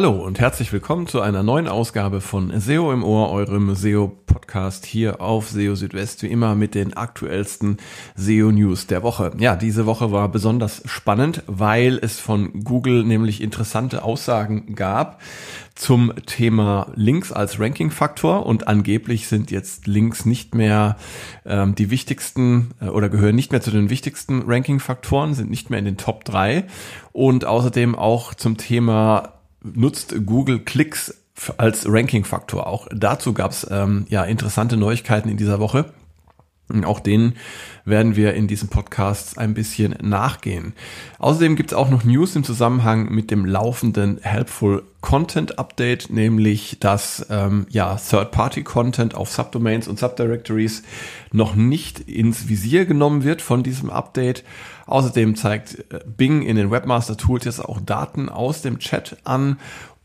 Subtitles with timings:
[0.00, 5.20] Hallo und herzlich willkommen zu einer neuen Ausgabe von SEO im Ohr, eurem SEO-Podcast hier
[5.20, 7.76] auf SEO Südwest, wie immer mit den aktuellsten
[8.14, 9.32] SEO-News der Woche.
[9.36, 15.20] Ja, diese Woche war besonders spannend, weil es von Google nämlich interessante Aussagen gab
[15.74, 20.96] zum Thema Links als Ranking-Faktor und angeblich sind jetzt Links nicht mehr
[21.44, 25.78] ähm, die wichtigsten äh, oder gehören nicht mehr zu den wichtigsten Ranking-Faktoren, sind nicht mehr
[25.78, 26.64] in den Top 3
[27.12, 31.14] und außerdem auch zum Thema nutzt Google Klicks
[31.56, 32.66] als Ranking-Faktor.
[32.66, 35.92] Auch dazu gab es ähm, ja interessante Neuigkeiten in dieser Woche.
[36.84, 37.34] Auch denen
[37.84, 40.74] werden wir in diesem Podcast ein bisschen nachgehen.
[41.18, 46.78] Außerdem gibt es auch noch News im Zusammenhang mit dem laufenden Helpful Content Update, nämlich
[46.78, 50.82] dass ähm, ja Third-Party-Content auf Subdomains und Subdirectories
[51.32, 54.44] noch nicht ins Visier genommen wird von diesem Update.
[54.86, 59.58] Außerdem zeigt äh, Bing in den Webmaster Tools jetzt auch Daten aus dem Chat an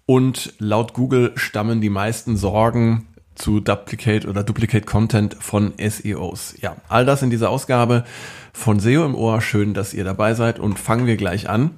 [0.06, 6.56] und laut Google stammen die meisten Sorgen zu Duplicate oder Duplicate Content von SEOs.
[6.62, 8.06] Ja, all das in dieser Ausgabe
[8.54, 9.42] von SEO im Ohr.
[9.42, 11.72] Schön, dass ihr dabei seid und fangen wir gleich an.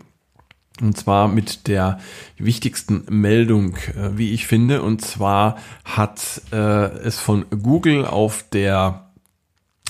[0.79, 1.99] Und zwar mit der
[2.37, 4.83] wichtigsten Meldung, äh, wie ich finde.
[4.83, 9.06] Und zwar hat äh, es von Google auf der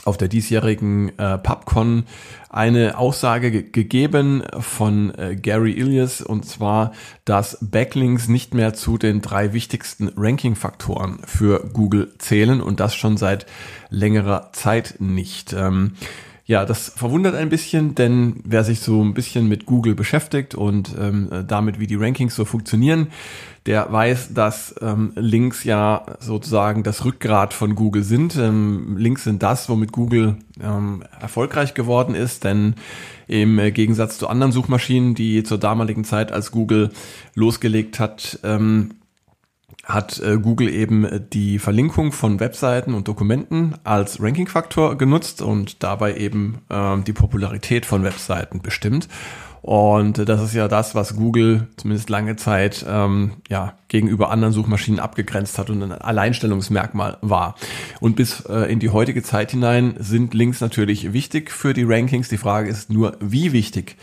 [0.08, 2.06] auf der diesjährigen äh, PubCon
[2.50, 6.94] eine Aussage ge gegeben von äh, Gary Ilias und zwar,
[7.26, 13.18] dass Backlinks nicht mehr zu den drei wichtigsten Ranking-Faktoren für Google zählen und das schon
[13.18, 13.46] seit
[13.90, 15.54] längerer Zeit nicht.
[15.54, 15.94] Ähm,
[16.48, 20.96] ja, das verwundert ein bisschen, denn wer sich so ein bisschen mit Google beschäftigt und
[20.98, 23.08] ähm, damit, wie die Rankings so funktionieren,
[23.66, 28.38] der weiß, dass ähm, Links ja sozusagen das Rückgrat von Google sind.
[28.38, 32.76] Ähm, Links sind das, womit Google ähm, erfolgreich geworden ist, denn
[33.28, 36.92] im Gegensatz zu anderen Suchmaschinen, die zur damaligen Zeit, als Google
[37.36, 38.92] losgelegt hat, ähm,
[39.84, 46.16] hat äh, Google eben die Verlinkung von Webseiten und Dokumenten als Ranking-Faktor genutzt und dabei
[46.16, 49.08] eben ähm, die Popularität von Webseiten bestimmt.
[49.62, 55.00] Und das ist ja das, was Google zumindest lange Zeit ähm, ja, gegenüber anderen Suchmaschinen
[55.00, 57.56] abgegrenzt hat und ein Alleinstellungsmerkmal war.
[58.00, 62.30] Und bis äh, in die heutige Zeit hinein sind Links natürlich wichtig für die Rankings.
[62.30, 63.98] Die Frage ist nur, wie wichtig.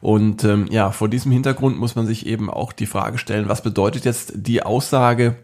[0.00, 3.62] Und ähm, ja, vor diesem Hintergrund muss man sich eben auch die Frage stellen, was
[3.62, 5.36] bedeutet jetzt die Aussage,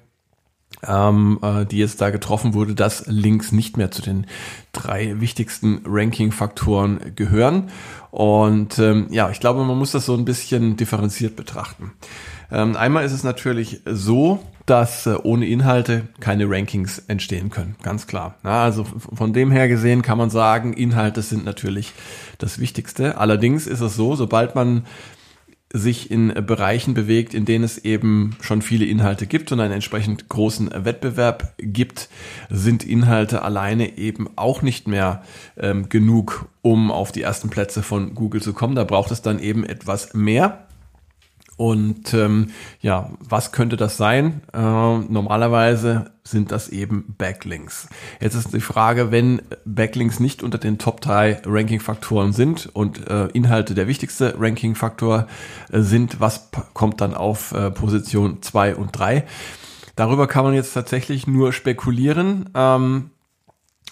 [0.87, 4.27] ähm, äh, die jetzt da getroffen wurde, dass Links nicht mehr zu den
[4.73, 7.71] drei wichtigsten Ranking-Faktoren gehören.
[8.11, 11.93] Und ähm, ja, ich glaube, man muss das so ein bisschen differenziert betrachten.
[12.51, 18.07] Ähm, einmal ist es natürlich so, dass äh, ohne Inhalte keine Rankings entstehen können, ganz
[18.07, 18.35] klar.
[18.45, 21.93] Ja, also von dem her gesehen kann man sagen, Inhalte sind natürlich
[22.39, 23.19] das Wichtigste.
[23.19, 24.85] Allerdings ist es so, sobald man
[25.77, 30.29] sich in Bereichen bewegt, in denen es eben schon viele Inhalte gibt und einen entsprechend
[30.29, 32.09] großen Wettbewerb gibt,
[32.51, 35.23] sind Inhalte alleine eben auch nicht mehr
[35.57, 38.75] ähm, genug, um auf die ersten Plätze von Google zu kommen.
[38.75, 40.66] Da braucht es dann eben etwas mehr.
[41.57, 42.51] Und ähm,
[42.81, 44.43] ja, was könnte das sein?
[44.53, 47.89] Äh, normalerweise sind das eben Backlinks.
[48.21, 53.29] Jetzt ist die Frage, wenn Backlinks nicht unter den Top 3 Ranking-Faktoren sind und äh,
[53.29, 55.29] Inhalte der wichtigste Ranking-Faktor
[55.73, 59.25] äh, sind, was kommt dann auf äh, Position 2 und 3?
[59.95, 62.51] Darüber kann man jetzt tatsächlich nur spekulieren.
[62.55, 63.11] Ähm,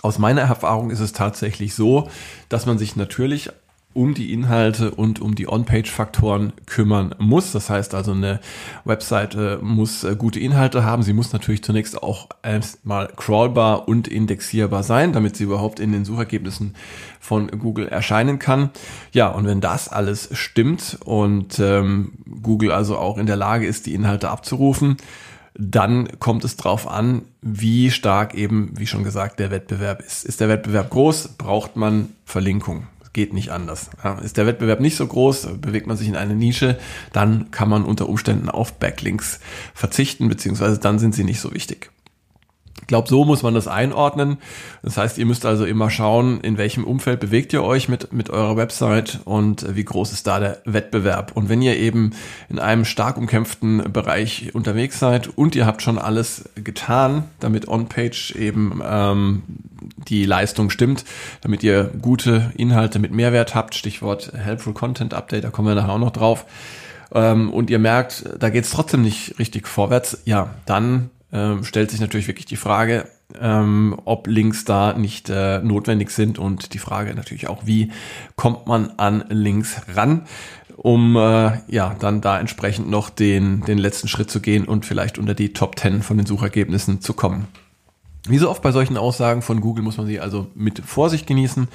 [0.03, 2.11] aus meiner Erfahrung ist es tatsächlich so,
[2.51, 3.51] dass man sich natürlich
[3.95, 7.53] um die Inhalte und um die On-Page-Faktoren kümmern muss.
[7.53, 8.41] Das heißt also, eine
[8.85, 11.03] Webseite muss äh, gute Inhalte haben.
[11.03, 16.05] Sie muss natürlich zunächst auch erstmal crawlbar und indexierbar sein, damit sie überhaupt in den
[16.05, 16.75] Suchergebnissen
[17.21, 18.71] von Google erscheinen kann.
[19.13, 22.13] Ja, und wenn das alles stimmt und ähm,
[22.43, 24.97] Google also auch in der Lage ist, die Inhalte abzurufen,
[25.57, 30.25] dann kommt es drauf an, wie stark eben, wie schon gesagt, der Wettbewerb ist.
[30.25, 33.89] Ist der Wettbewerb groß, braucht man Verlinkung geht nicht anders.
[34.23, 36.79] Ist der Wettbewerb nicht so groß, bewegt man sich in eine Nische,
[37.13, 39.41] dann kann man unter Umständen auf Backlinks
[39.73, 41.91] verzichten, beziehungsweise dann sind sie nicht so wichtig.
[42.85, 44.37] Ich glaube, so muss man das einordnen.
[44.83, 48.29] Das heißt, ihr müsst also immer schauen, in welchem Umfeld bewegt ihr euch mit, mit
[48.29, 51.33] eurer Website und wie groß ist da der Wettbewerb.
[51.35, 52.11] Und wenn ihr eben
[52.51, 58.37] in einem stark umkämpften Bereich unterwegs seid und ihr habt schon alles getan, damit On-Page
[58.37, 59.43] eben ähm,
[60.07, 61.07] die Leistung stimmt,
[61.41, 65.95] damit ihr gute Inhalte mit Mehrwert habt, Stichwort Helpful Content Update, da kommen wir nachher
[65.95, 66.45] auch noch drauf,
[67.15, 71.91] ähm, und ihr merkt, da geht es trotzdem nicht richtig vorwärts, ja, dann ähm, stellt
[71.91, 73.09] sich natürlich wirklich die Frage,
[73.41, 77.91] ähm, ob Links da nicht äh, notwendig sind und die Frage natürlich auch, wie
[78.37, 80.23] kommt man an Links ran.
[80.77, 85.19] um äh, ja dann da entsprechend noch den, den letzten Schritt zu gehen und vielleicht
[85.19, 87.47] unter die Top 10 von den Suchergebnissen zu kommen.
[88.27, 91.69] Wie so oft bei solchen Aussagen von Google muss man sie also mit Vorsicht genießen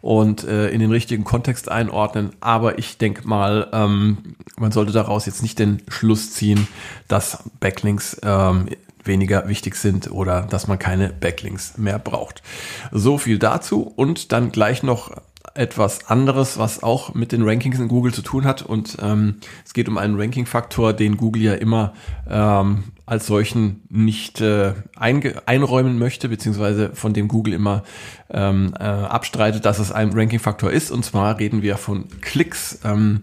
[0.00, 2.30] und äh, in den richtigen Kontext einordnen.
[2.40, 6.66] Aber ich denke mal, ähm, man sollte daraus jetzt nicht den Schluss ziehen,
[7.06, 8.66] dass Backlinks ähm,
[9.04, 12.42] weniger wichtig sind oder dass man keine Backlinks mehr braucht.
[12.90, 15.10] So viel dazu und dann gleich noch
[15.54, 18.62] etwas anderes, was auch mit den Rankings in Google zu tun hat.
[18.62, 21.92] Und ähm, es geht um einen Ranking-Faktor, den Google ja immer
[22.28, 27.82] ähm, als solchen nicht äh, einräumen möchte, beziehungsweise von dem Google immer
[28.30, 30.90] ähm, äh, abstreitet, dass es ein Ranking-Faktor ist.
[30.90, 32.78] Und zwar reden wir von Klicks.
[32.84, 33.22] Ähm,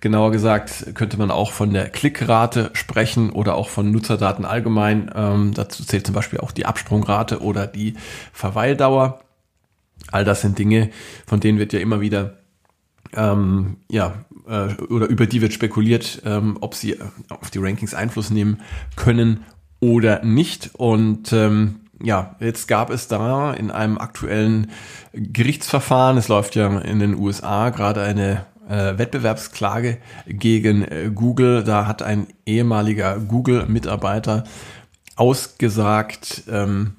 [0.00, 5.10] genauer gesagt könnte man auch von der Klickrate sprechen oder auch von Nutzerdaten allgemein.
[5.14, 7.94] Ähm, dazu zählt zum Beispiel auch die Absprungrate oder die
[8.32, 9.20] Verweildauer.
[10.10, 10.90] All das sind Dinge,
[11.26, 12.38] von denen wird ja immer wieder
[13.14, 17.94] ähm, ja, äh, oder über die wird spekuliert, ähm, ob sie äh, auf die Rankings
[17.94, 18.60] Einfluss nehmen
[18.96, 19.44] können
[19.80, 20.70] oder nicht.
[20.74, 24.70] Und ähm, ja, jetzt gab es da in einem aktuellen
[25.12, 31.64] Gerichtsverfahren, es läuft ja in den USA gerade eine äh, Wettbewerbsklage gegen äh, Google.
[31.64, 34.44] Da hat ein ehemaliger Google-Mitarbeiter
[35.16, 36.96] ausgesagt, ähm,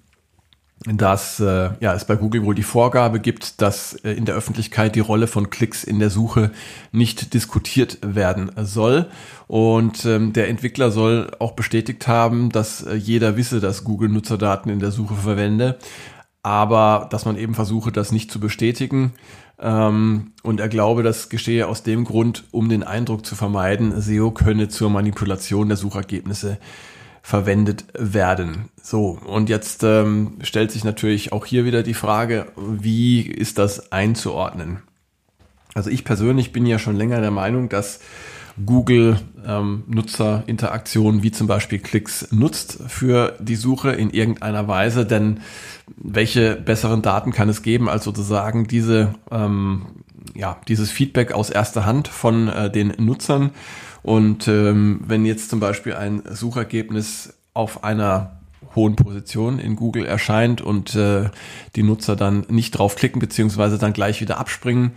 [0.86, 4.96] dass äh, ja, es bei Google wohl die Vorgabe gibt, dass äh, in der Öffentlichkeit
[4.96, 6.52] die Rolle von Klicks in der Suche
[6.94, 9.08] nicht diskutiert werden soll.
[9.48, 14.72] Und ähm, der Entwickler soll auch bestätigt haben, dass äh, jeder wisse, dass Google Nutzerdaten
[14.72, 15.78] in der Suche verwende,
[16.44, 19.14] aber dass man eben versuche, das nicht zu bestätigen.
[19.62, 24.32] Ähm, und er glaube, das geschehe aus dem Grund, um den Eindruck zu vermeiden, SEO
[24.32, 26.58] könne zur Manipulation der Suchergebnisse
[27.22, 28.70] verwendet werden.
[28.82, 33.92] So, und jetzt ähm, stellt sich natürlich auch hier wieder die Frage, wie ist das
[33.92, 34.80] einzuordnen?
[35.76, 38.00] Also ich persönlich bin ja schon länger der Meinung, dass
[38.66, 45.40] Google ähm, wie zum Beispiel Klicks nutzt für die Suche in irgendeiner Weise, denn
[45.98, 49.88] welche besseren Daten kann es geben, als sozusagen diese, ähm,
[50.36, 53.52] ja, dieses Feedback aus erster Hand von äh, den Nutzern?
[54.02, 58.40] Und ähm, wenn jetzt zum Beispiel ein Suchergebnis auf einer
[58.76, 61.30] hohen Position in Google erscheint und äh,
[61.76, 64.92] die Nutzer dann nicht draufklicken beziehungsweise dann gleich wieder abspringen,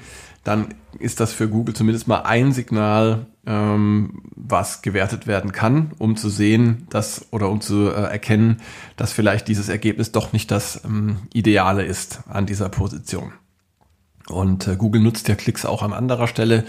[0.45, 6.29] dann ist das für Google zumindest mal ein Signal, was gewertet werden kann, um zu
[6.29, 8.59] sehen, dass oder um zu äh, erkennen,
[8.97, 13.33] dass vielleicht dieses Ergebnis doch nicht das ähm, Ideale ist an dieser Position.
[14.29, 16.65] Und äh, Google nutzt ja Klicks auch an anderer Stelle,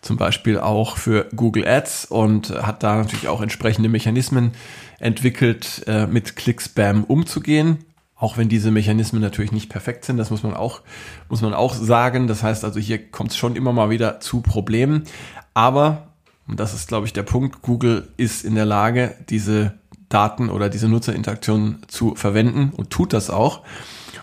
[0.00, 4.52] zum Beispiel auch für Google Ads und hat da natürlich auch entsprechende Mechanismen
[4.98, 7.84] entwickelt, äh, mit Click-Spam umzugehen.
[8.18, 10.80] Auch wenn diese Mechanismen natürlich nicht perfekt sind, das muss man auch,
[11.28, 12.26] muss man auch sagen.
[12.26, 15.04] Das heißt also, hier kommt es schon immer mal wieder zu Problemen.
[15.52, 16.05] Aber,
[16.48, 19.74] und das ist, glaube ich, der Punkt, Google ist in der Lage, diese
[20.08, 23.62] Daten oder diese Nutzerinteraktionen zu verwenden und tut das auch.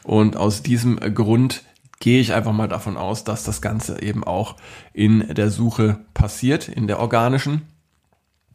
[0.03, 1.63] Und aus diesem Grund
[1.99, 4.55] gehe ich einfach mal davon aus, dass das Ganze eben auch
[4.93, 7.63] in der Suche passiert, in der organischen.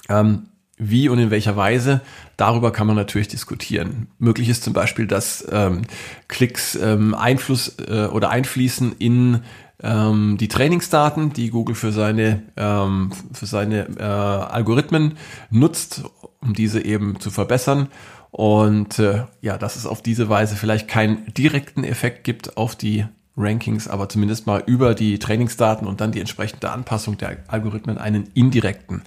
[0.09, 0.49] Ähm,
[0.79, 2.03] wie und in welcher Weise,
[2.37, 4.07] darüber kann man natürlich diskutieren.
[4.19, 5.83] Möglich ist zum Beispiel, dass ähm,
[6.29, 9.43] Klicks ähm, Einfluss äh, oder einfließen in
[9.83, 15.17] ähm, die Trainingsdaten, die Google für seine, ähm, für seine äh, Algorithmen
[15.51, 16.05] nutzt,
[16.41, 17.89] um diese eben zu verbessern.
[18.31, 23.07] Und äh, ja, dass es auf diese Weise vielleicht keinen direkten Effekt gibt auf die
[23.37, 28.29] Rankings, aber zumindest mal über die Trainingsdaten und dann die entsprechende Anpassung der Algorithmen einen
[28.35, 29.03] indirekten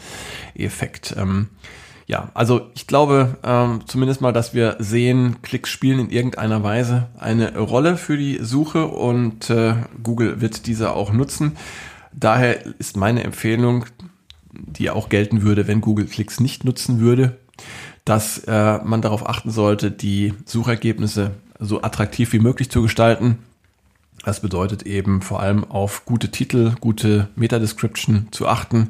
[0.55, 1.13] Effekt.
[1.17, 1.49] Ähm,
[2.11, 7.07] ja, also ich glaube ähm, zumindest mal, dass wir sehen, Klicks spielen in irgendeiner Weise
[7.17, 11.53] eine Rolle für die Suche und äh, Google wird diese auch nutzen.
[12.11, 13.85] Daher ist meine Empfehlung,
[14.51, 17.37] die auch gelten würde, wenn Google Klicks nicht nutzen würde,
[18.03, 23.37] dass äh, man darauf achten sollte, die Suchergebnisse so attraktiv wie möglich zu gestalten
[24.23, 28.89] das bedeutet eben vor allem auf gute Titel, gute Meta-Description zu achten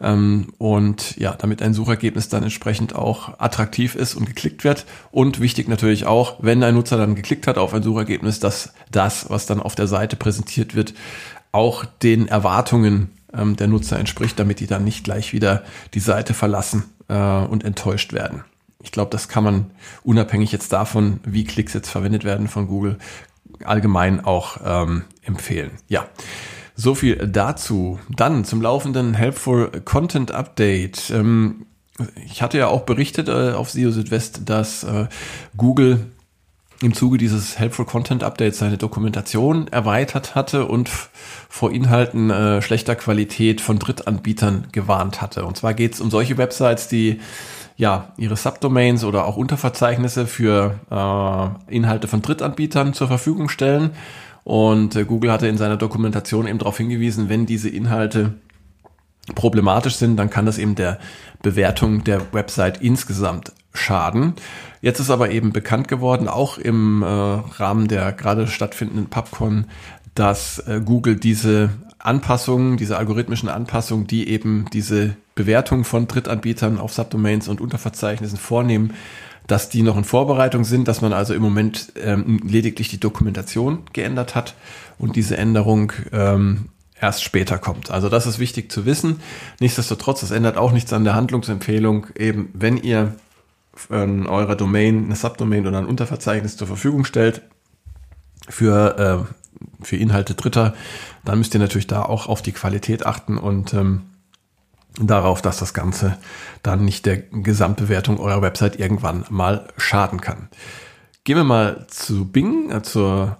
[0.00, 4.84] ähm, und ja, damit ein Suchergebnis dann entsprechend auch attraktiv ist und geklickt wird.
[5.12, 9.30] Und wichtig natürlich auch, wenn ein Nutzer dann geklickt hat auf ein Suchergebnis, dass das,
[9.30, 10.94] was dann auf der Seite präsentiert wird,
[11.52, 15.62] auch den Erwartungen ähm, der Nutzer entspricht, damit die dann nicht gleich wieder
[15.94, 18.42] die Seite verlassen äh, und enttäuscht werden.
[18.82, 19.70] Ich glaube, das kann man
[20.02, 22.98] unabhängig jetzt davon, wie Klicks jetzt verwendet werden von Google,
[23.66, 25.72] allgemein auch ähm, empfehlen.
[25.88, 26.06] Ja.
[26.76, 28.00] So viel dazu.
[28.08, 31.10] Dann zum laufenden Helpful Content Update.
[31.10, 31.66] Ähm,
[32.24, 35.06] ich hatte ja auch berichtet äh, auf SEO Südwest, dass äh,
[35.56, 36.10] Google
[36.84, 40.90] im Zuge dieses Helpful Content Updates seine Dokumentation erweitert hatte und
[41.48, 45.44] vor Inhalten äh, schlechter Qualität von Drittanbietern gewarnt hatte.
[45.44, 47.20] Und zwar geht es um solche Websites, die
[47.76, 53.90] ja ihre Subdomains oder auch Unterverzeichnisse für äh, Inhalte von Drittanbietern zur Verfügung stellen.
[54.44, 58.34] Und äh, Google hatte in seiner Dokumentation eben darauf hingewiesen, wenn diese Inhalte
[59.34, 60.98] problematisch sind, dann kann das eben der
[61.42, 64.34] Bewertung der Website insgesamt schaden.
[64.80, 69.66] Jetzt ist aber eben bekannt geworden, auch im äh, Rahmen der gerade stattfindenden PubCon,
[70.14, 76.92] dass äh, Google diese Anpassungen, diese algorithmischen Anpassungen, die eben diese Bewertung von Drittanbietern auf
[76.92, 78.94] Subdomains und Unterverzeichnissen vornehmen,
[79.46, 83.80] dass die noch in Vorbereitung sind, dass man also im Moment ähm, lediglich die Dokumentation
[83.92, 84.54] geändert hat
[84.98, 86.66] und diese Änderung ähm,
[87.00, 87.90] erst später kommt.
[87.90, 89.20] Also das ist wichtig zu wissen.
[89.60, 92.06] Nichtsdestotrotz, das ändert auch nichts an der Handlungsempfehlung.
[92.16, 93.14] Eben, wenn ihr
[93.90, 97.42] ähm, eurer Domain eine Subdomain oder ein Unterverzeichnis zur Verfügung stellt
[98.48, 100.74] für, äh, für Inhalte Dritter,
[101.24, 104.02] dann müsst ihr natürlich da auch auf die Qualität achten und ähm,
[105.00, 106.18] darauf, dass das Ganze
[106.62, 110.48] dann nicht der Gesamtbewertung eurer Website irgendwann mal schaden kann.
[111.24, 113.38] Gehen wir mal zu Bing, äh, zur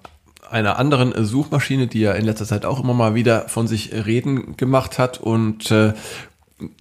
[0.51, 4.57] einer anderen Suchmaschine, die ja in letzter Zeit auch immer mal wieder von sich reden
[4.57, 5.95] gemacht hat und äh,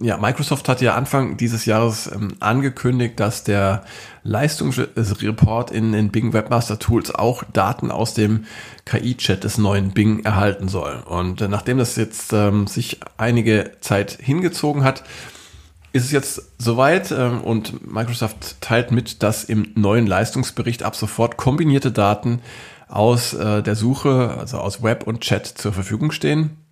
[0.00, 3.84] ja, Microsoft hat ja Anfang dieses Jahres ähm, angekündigt, dass der
[4.22, 8.44] Leistungsreport in den Bing Webmaster Tools auch Daten aus dem
[8.84, 11.02] KI-Chat des neuen Bing erhalten soll.
[11.06, 15.02] Und äh, nachdem das jetzt ähm, sich einige Zeit hingezogen hat,
[15.92, 21.36] ist es jetzt soweit ähm, und Microsoft teilt mit, dass im neuen Leistungsbericht ab sofort
[21.36, 22.40] kombinierte Daten
[22.88, 26.63] aus äh, der Suche, also aus Web und Chat zur Verfügung stehen.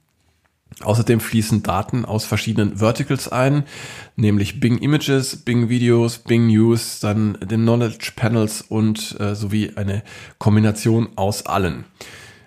[0.80, 3.64] Außerdem fließen Daten aus verschiedenen Verticals ein,
[4.16, 10.02] nämlich Bing Images, Bing Videos, Bing News, dann den Knowledge Panels und äh, sowie eine
[10.38, 11.84] Kombination aus allen.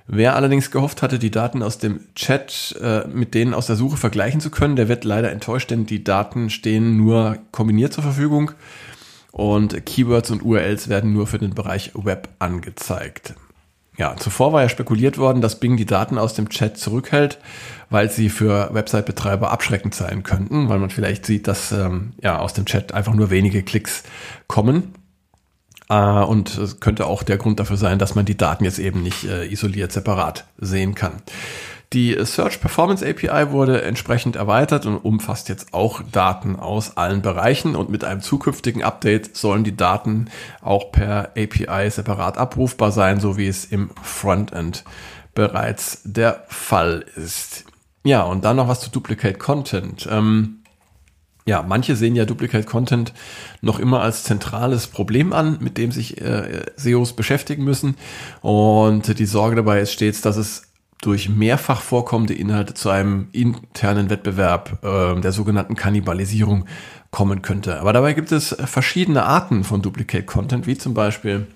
[0.08, 3.98] Wer allerdings gehofft hatte, die Daten aus dem Chat äh, mit denen aus der Suche
[3.98, 8.52] vergleichen zu können, der wird leider enttäuscht, denn die Daten stehen nur kombiniert zur Verfügung
[9.32, 13.34] und Keywords und URLs werden nur für den Bereich Web angezeigt.
[13.98, 17.40] Ja, zuvor war ja spekuliert worden, dass Bing die Daten aus dem Chat zurückhält,
[17.90, 22.54] weil sie für Website-Betreiber abschreckend sein könnten, weil man vielleicht sieht, dass ähm, ja aus
[22.54, 24.04] dem Chat einfach nur wenige Klicks
[24.48, 24.94] kommen.
[25.90, 29.02] Äh, und es könnte auch der Grund dafür sein, dass man die Daten jetzt eben
[29.02, 31.22] nicht äh, isoliert separat sehen kann.
[31.94, 37.76] Die Search Performance API wurde entsprechend erweitert und umfasst jetzt auch Daten aus allen Bereichen
[37.76, 40.30] und mit einem zukünftigen Update sollen die Daten
[40.62, 44.84] auch per API separat abrufbar sein, so wie es im Frontend
[45.34, 47.66] bereits der Fall ist.
[48.04, 50.08] Ja, und dann noch was zu Duplicate Content.
[50.10, 50.64] Ähm,
[51.46, 53.14] ja, manche sehen ja Duplicate Content
[53.62, 57.96] noch immer als zentrales Problem an, mit dem sich äh, SEOs beschäftigen müssen.
[58.42, 60.64] Und die Sorge dabei ist stets, dass es
[61.02, 66.66] durch mehrfach vorkommende Inhalte zu einem internen Wettbewerb äh, der sogenannten Kannibalisierung
[67.12, 67.80] kommen könnte.
[67.80, 71.48] Aber dabei gibt es verschiedene Arten von Duplicate Content, wie zum Beispiel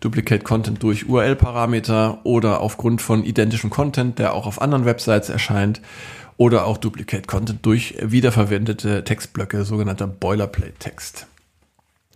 [0.00, 5.80] Duplicate Content durch URL-Parameter oder aufgrund von identischem Content, der auch auf anderen Websites erscheint
[6.36, 11.26] oder auch Duplicate Content durch wiederverwendete Textblöcke, sogenannter Boilerplate-Text.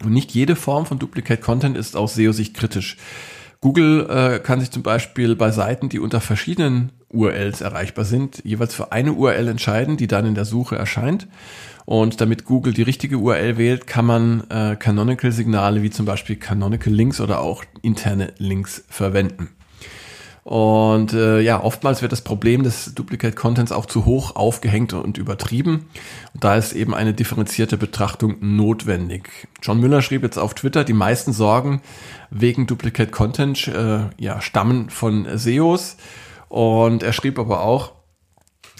[0.05, 2.97] Und nicht jede Form von Duplicate Content ist aus SEO-Sicht kritisch.
[3.63, 8.75] Google äh, kann sich zum Beispiel bei Seiten, die unter verschiedenen URLs erreichbar sind, jeweils
[8.75, 11.29] für eine URL entscheiden, die dann in der Suche erscheint.
[11.85, 16.93] Und damit Google die richtige URL wählt, kann man äh, Canonical-Signale wie zum Beispiel Canonical
[16.93, 19.51] Links oder auch interne Links verwenden.
[20.45, 25.17] Und äh, ja, oftmals wird das Problem des Duplicate Contents auch zu hoch aufgehängt und
[25.17, 25.87] übertrieben.
[26.35, 29.49] Und da ist eben eine differenzierte Betrachtung notwendig.
[29.63, 31.81] John Müller schrieb jetzt auf Twitter, die meisten Sorgen
[32.31, 35.97] wegen Duplicate Content äh, ja, stammen von SEOs.
[36.49, 37.93] Und er schrieb aber auch,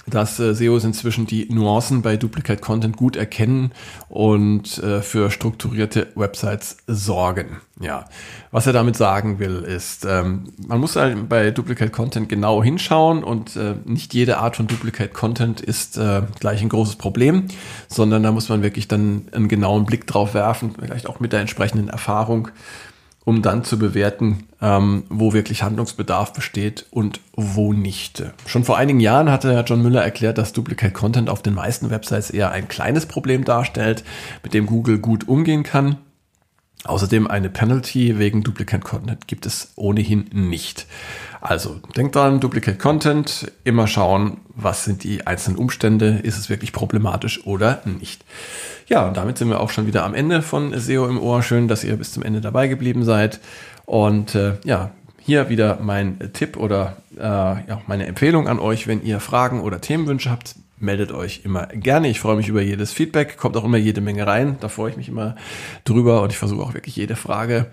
[0.05, 3.71] dass äh, SEOs inzwischen die Nuancen bei Duplicate Content gut erkennen
[4.09, 7.57] und äh, für strukturierte Websites sorgen.
[7.79, 8.05] Ja,
[8.51, 13.23] was er damit sagen will, ist, ähm, man muss halt bei Duplicate Content genau hinschauen
[13.23, 17.47] und äh, nicht jede Art von Duplicate Content ist äh, gleich ein großes Problem,
[17.87, 21.41] sondern da muss man wirklich dann einen genauen Blick drauf werfen, vielleicht auch mit der
[21.41, 22.49] entsprechenden Erfahrung
[23.25, 28.23] um dann zu bewerten, ähm, wo wirklich Handlungsbedarf besteht und wo nicht.
[28.45, 32.29] Schon vor einigen Jahren hatte John Müller erklärt, dass Duplicate Content auf den meisten Websites
[32.29, 34.03] eher ein kleines Problem darstellt,
[34.43, 35.97] mit dem Google gut umgehen kann.
[36.85, 40.85] Außerdem eine Penalty wegen Duplicate Content gibt es ohnehin nicht.
[41.39, 46.73] Also denkt dran, Duplicate Content, immer schauen, was sind die einzelnen Umstände, ist es wirklich
[46.73, 48.25] problematisch oder nicht.
[48.87, 51.41] Ja, und damit sind wir auch schon wieder am Ende von SEO im Ohr.
[51.41, 53.39] Schön, dass ihr bis zum Ende dabei geblieben seid.
[53.85, 59.03] Und äh, ja, hier wieder mein Tipp oder äh, ja, meine Empfehlung an euch, wenn
[59.03, 62.09] ihr Fragen oder Themenwünsche habt, meldet euch immer gerne.
[62.09, 64.57] Ich freue mich über jedes Feedback, kommt auch immer jede Menge rein.
[64.59, 65.35] Da freue ich mich immer
[65.85, 67.67] drüber und ich versuche auch wirklich jede Frage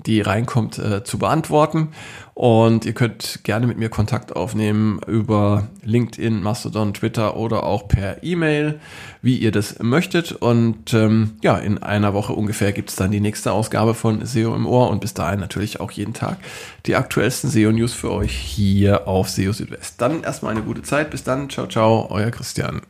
[0.00, 1.88] die reinkommt, äh, zu beantworten.
[2.34, 8.22] Und ihr könnt gerne mit mir Kontakt aufnehmen über LinkedIn, Mastodon, Twitter oder auch per
[8.22, 8.80] E-Mail,
[9.20, 10.32] wie ihr das möchtet.
[10.32, 14.54] Und ähm, ja, in einer Woche ungefähr gibt es dann die nächste Ausgabe von SEO
[14.54, 16.38] im Ohr und bis dahin natürlich auch jeden Tag
[16.86, 20.00] die aktuellsten SEO-News für euch hier auf SEO Südwest.
[20.00, 21.10] Dann erstmal eine gute Zeit.
[21.10, 21.50] Bis dann.
[21.50, 22.80] Ciao, ciao, euer Christian.